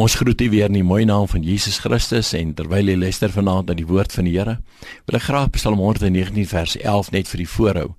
Ons 0.00 0.14
groet 0.14 0.40
u 0.40 0.46
weer 0.48 0.70
in 0.70 0.78
die 0.78 0.86
mooi 0.86 1.04
naam 1.04 1.26
van 1.28 1.42
Jesus 1.44 1.76
Christus 1.84 2.30
en 2.32 2.54
terwyl 2.56 2.88
jy 2.88 2.94
luister 2.96 3.28
vanaand 3.34 3.68
na 3.68 3.74
die 3.76 3.84
woord 3.84 4.14
van 4.16 4.24
die 4.24 4.32
Here, 4.32 4.54
wil 5.04 5.18
ek 5.18 5.26
graag 5.26 5.50
Psalm 5.58 5.82
119 5.82 6.46
vers 6.48 6.76
11 6.78 7.10
net 7.12 7.28
vir 7.28 7.42
u 7.44 7.46
voorhou. 7.54 7.90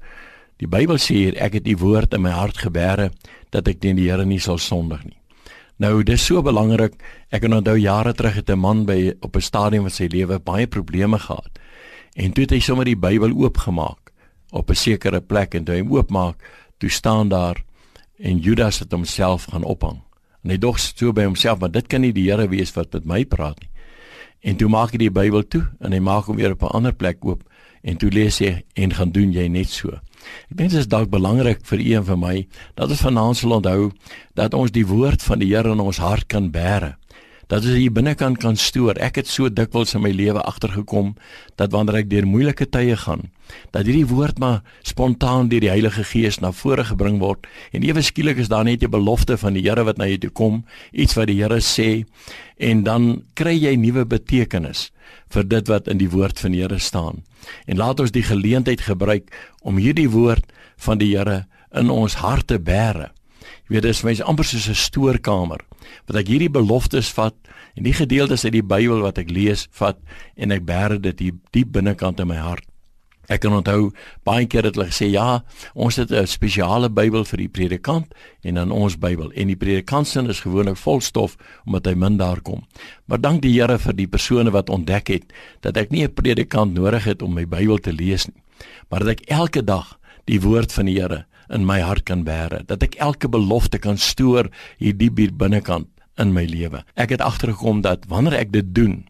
Die 0.58 0.70
Bybel 0.72 0.98
sê 0.98 1.20
hier 1.20 1.38
ek 1.38 1.60
het 1.60 1.70
u 1.70 1.76
woord 1.84 2.18
in 2.18 2.26
my 2.26 2.34
hart 2.34 2.64
gebeere 2.64 3.12
dat 3.54 3.70
ek 3.70 3.84
teen 3.86 4.02
die 4.02 4.10
Here 4.10 4.26
nie 4.26 4.42
sal 4.42 4.58
sondig 4.58 5.06
nie. 5.06 5.20
Nou 5.78 6.02
dis 6.02 6.26
so 6.26 6.42
belangrik. 6.42 6.98
Ek 7.30 7.46
het 7.46 7.54
onthou 7.54 7.78
jare 7.78 8.18
terug 8.18 8.42
het 8.42 8.50
'n 8.50 8.58
man 8.58 8.86
by 8.90 9.14
op 9.22 9.38
'n 9.38 9.42
stadium 9.42 9.86
van 9.86 9.94
sy 9.94 10.10
lewe 10.10 10.40
baie 10.40 10.66
probleme 10.66 11.20
gehad. 11.20 11.54
En 12.16 12.34
toe 12.34 12.50
het 12.50 12.52
hy 12.52 12.60
sommer 12.60 12.86
die 12.86 12.98
Bybel 12.98 13.30
oopgemaak 13.30 14.12
op 14.50 14.72
'n 14.72 14.76
sekere 14.76 15.22
plek 15.22 15.54
en 15.54 15.66
toe 15.66 15.76
hy 15.76 15.86
oopmaak, 15.86 16.42
toe 16.80 16.90
staan 16.90 17.30
daar 17.30 17.64
en 18.18 18.40
Judas 18.40 18.80
het 18.80 18.92
homself 18.92 19.46
gaan 19.52 19.64
ophang. 19.64 20.02
En 20.44 20.50
hy 20.50 20.58
dog 20.58 20.80
so 20.80 21.14
by 21.14 21.24
homself, 21.28 21.60
maar 21.60 21.72
dit 21.72 21.88
kan 21.88 22.02
nie 22.02 22.14
die 22.14 22.30
Here 22.30 22.48
wees 22.50 22.74
wat 22.74 22.94
met 22.94 23.06
my 23.06 23.24
praat 23.26 23.60
nie. 23.62 23.70
En 24.42 24.58
toe 24.58 24.70
maak 24.70 24.96
hy 24.96 25.04
die 25.04 25.14
Bybel 25.14 25.44
toe 25.46 25.68
en 25.80 25.94
hy 25.94 26.00
maak 26.02 26.26
hom 26.26 26.40
weer 26.42 26.56
op 26.56 26.64
'n 26.64 26.74
ander 26.78 26.94
plek 26.94 27.22
oop 27.26 27.44
en 27.84 27.98
toe 27.98 28.10
lees 28.10 28.40
hy 28.40 28.64
en 28.74 28.94
gaan 28.94 29.12
doen 29.12 29.34
jy 29.34 29.48
net 29.48 29.70
so. 29.70 29.90
Ek 30.52 30.58
dink 30.58 30.72
dit 30.72 30.80
is 30.80 30.88
dalk 30.88 31.10
belangrik 31.10 31.66
vir 31.66 31.80
u 31.80 31.94
en 31.98 32.06
vir 32.06 32.18
my 32.18 32.48
dat 32.76 32.90
ons 32.90 33.02
vanaand 33.02 33.38
sal 33.38 33.56
onthou 33.58 33.92
dat 34.38 34.54
ons 34.54 34.72
die 34.72 34.86
woord 34.86 35.22
van 35.22 35.40
die 35.40 35.50
Here 35.54 35.72
in 35.72 35.80
ons 35.80 35.98
hart 35.98 36.28
kan 36.28 36.52
bære. 36.52 36.96
Dat 37.52 37.66
ons 37.68 37.76
hier 37.76 37.92
binnekant 37.92 38.38
kan 38.40 38.56
stoor. 38.56 38.96
Ek 39.04 39.18
het 39.20 39.28
so 39.28 39.50
dikwels 39.52 39.92
in 39.98 40.06
my 40.06 40.14
lewe 40.16 40.40
agtergekom 40.40 41.10
dat 41.60 41.74
wanneer 41.76 41.98
ek 42.00 42.08
deur 42.08 42.24
moeilike 42.24 42.70
tye 42.72 42.96
gaan, 42.96 43.26
dat 43.76 43.90
hierdie 43.90 44.08
woord 44.08 44.40
maar 44.40 44.62
spontaan 44.88 45.50
deur 45.52 45.60
die 45.60 45.72
Heilige 45.72 46.06
Gees 46.08 46.40
na 46.40 46.54
vore 46.56 46.86
gebring 46.88 47.20
word 47.20 47.50
en 47.76 47.84
ewe 47.84 48.00
skielik 48.08 48.40
is 48.40 48.48
daar 48.48 48.64
net 48.64 48.84
'n 48.88 48.94
belofte 48.94 49.36
van 49.38 49.54
die 49.54 49.68
Here 49.68 49.84
wat 49.84 49.98
na 49.98 50.08
jou 50.08 50.18
toe 50.18 50.30
kom, 50.30 50.64
iets 50.94 51.14
wat 51.20 51.28
die 51.28 51.44
Here 51.44 51.60
sê 51.60 52.06
en 52.58 52.84
dan 52.84 53.24
kry 53.36 53.60
jy 53.60 53.76
nuwe 53.76 54.06
betekenis 54.06 54.92
vir 55.30 55.44
dit 55.44 55.68
wat 55.68 55.88
in 55.88 55.98
die 55.98 56.10
woord 56.10 56.40
van 56.40 56.52
die 56.52 56.62
Here 56.62 56.80
staan. 56.80 57.24
En 57.68 57.78
laat 57.78 58.00
ons 58.00 58.12
die 58.12 58.24
geleentheid 58.24 58.82
gebruik 58.82 59.28
om 59.62 59.78
hierdie 59.78 60.10
woord 60.10 60.46
van 60.78 60.98
die 60.98 61.18
Here 61.18 61.48
in 61.74 61.90
ons 61.90 62.16
harte 62.16 62.60
bære. 62.60 63.12
Jy 63.68 63.76
weet 63.76 63.84
dis 63.84 64.04
my 64.04 64.16
amper 64.24 64.46
soos 64.46 64.70
'n 64.70 64.76
stoorkamer 64.76 65.60
wat 66.08 66.16
ek 66.16 66.28
hierdie 66.28 66.52
beloftes 66.52 67.12
vat 67.16 67.36
en 67.76 67.84
die 67.84 67.96
gedeeltes 67.96 68.46
uit 68.46 68.54
die 68.54 68.66
Bybel 68.66 69.02
wat 69.02 69.18
ek 69.18 69.32
lees 69.32 69.68
vat 69.72 70.00
en 70.36 70.52
ek 70.52 70.66
bære 70.68 71.00
dit 71.02 71.20
hier 71.20 71.40
diep 71.52 71.72
binnekant 71.78 72.20
in 72.20 72.28
my 72.28 72.40
hart. 72.42 72.66
Ek 73.32 73.46
kan 73.46 73.54
onthou 73.56 73.92
baie 74.28 74.48
keer 74.50 74.66
het 74.68 74.76
hulle 74.76 74.90
gesê 74.90 75.08
ja, 75.14 75.44
ons 75.74 75.96
het 75.96 76.12
'n 76.12 76.28
spesiale 76.28 76.90
Bybel 76.90 77.24
vir 77.24 77.38
die 77.38 77.48
predikant 77.48 78.14
en 78.44 78.56
dan 78.56 78.72
ons 78.72 78.98
Bybel 78.98 79.32
en 79.32 79.48
die 79.48 79.56
predikant 79.56 80.08
se 80.08 80.20
is 80.28 80.42
gewoonlik 80.42 80.78
vol 80.78 81.02
stof 81.02 81.38
omdat 81.66 81.86
hy 81.86 81.94
min 81.94 82.18
daar 82.18 82.42
kom. 82.42 82.66
Maar 83.06 83.22
dank 83.22 83.42
die 83.42 83.54
Here 83.54 83.78
vir 83.78 83.94
die 83.94 84.08
persone 84.08 84.52
wat 84.52 84.70
ontdek 84.70 85.08
het 85.08 85.34
dat 85.62 85.78
ek 85.78 85.92
nie 85.92 86.04
'n 86.04 86.14
predikant 86.14 86.74
nodig 86.74 87.04
het 87.04 87.22
om 87.22 87.34
my 87.34 87.46
Bybel 87.46 87.78
te 87.78 87.94
lees 87.94 88.28
nie, 88.28 88.44
maar 88.90 89.00
dat 89.00 89.10
ek 89.10 89.30
elke 89.30 89.64
dag 89.64 90.00
die 90.26 90.42
woord 90.42 90.72
van 90.74 90.86
die 90.86 91.00
Here 91.00 91.26
in 91.52 91.66
my 91.68 91.82
hart 91.84 92.06
kan 92.08 92.24
bære, 92.28 92.64
dat 92.68 92.84
ek 92.86 92.98
elke 93.04 93.30
belofte 93.32 93.80
kan 93.82 94.00
stoor 94.00 94.50
hier 94.80 94.96
diep 94.98 95.20
hier 95.20 95.34
binnekant 95.36 95.90
in 96.20 96.34
my 96.36 96.46
lewe. 96.48 96.84
Ek 96.96 97.14
het 97.14 97.24
agtergekom 97.24 97.84
dat 97.86 98.08
wanneer 98.12 98.40
ek 98.40 98.54
dit 98.56 98.74
doen, 98.76 99.02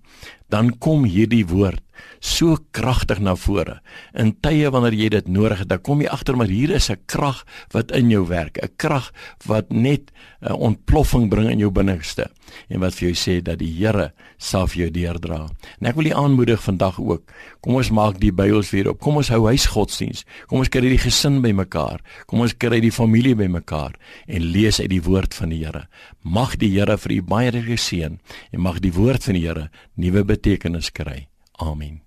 dan 0.52 0.74
kom 0.84 1.06
hierdie 1.08 1.46
woord 1.48 1.84
so 2.20 2.58
kragtig 2.72 3.20
na 3.20 3.36
vore. 3.36 3.80
In 4.14 4.34
tye 4.42 4.70
wanneer 4.70 4.94
jy 4.94 5.10
dit 5.10 5.28
nodig 5.28 5.64
het, 5.64 5.70
dan 5.70 5.82
kom 5.82 6.02
jy 6.02 6.08
agter 6.08 6.38
maar 6.38 6.48
hier 6.48 6.72
is 6.72 6.90
'n 6.90 7.00
krag 7.06 7.46
wat 7.72 7.92
in 7.92 8.10
jou 8.10 8.28
werk, 8.28 8.58
'n 8.62 8.70
krag 8.78 9.12
wat 9.46 9.72
net 9.72 10.12
'n 10.42 10.54
ontploffing 10.54 11.30
bring 11.30 11.50
in 11.50 11.60
jou 11.60 11.72
binneste 11.72 12.30
en 12.70 12.80
wat 12.80 12.94
vir 12.94 13.10
jou 13.10 13.16
sê 13.16 13.42
dat 13.44 13.60
die 13.60 13.72
Here 13.72 14.12
sal 14.38 14.68
vir 14.68 14.82
jou 14.84 14.90
deurdra. 14.92 15.50
En 15.80 15.88
ek 15.88 15.96
wil 15.96 16.06
u 16.06 16.14
aanmoedig 16.14 16.62
vandag 16.64 17.00
ook. 17.00 17.24
Kom 17.62 17.76
ons 17.76 17.92
maak 17.92 18.20
die 18.20 18.32
Bybels 18.32 18.72
weer 18.72 18.90
op. 18.90 19.00
Kom 19.00 19.18
ons 19.22 19.30
hou 19.30 19.46
huisgodsdiens. 19.48 20.26
Kom 20.48 20.60
ons 20.60 20.70
kry 20.70 20.82
die 20.82 20.98
gesin 20.98 21.42
bymekaar. 21.42 22.02
Kom 22.26 22.42
ons 22.42 22.58
kry 22.58 22.82
die 22.82 22.92
familie 22.92 23.36
bymekaar 23.36 23.98
en 24.28 24.42
lees 24.52 24.82
uit 24.82 24.90
die 24.90 25.02
woord 25.02 25.34
van 25.34 25.50
die 25.50 25.64
Here. 25.64 25.88
Mag 26.24 26.58
die 26.58 26.72
Here 26.74 26.98
vir 26.98 27.12
u 27.12 27.22
baie 27.22 27.52
regeer 27.52 27.78
seën 27.78 28.20
en 28.52 28.62
mag 28.62 28.80
die 28.80 28.94
woord 28.94 29.24
van 29.24 29.38
die 29.38 29.48
Here 29.48 29.70
nuwe 29.96 30.26
betekenis 30.26 30.92
kry. 30.92 31.31
Amen. 31.62 32.02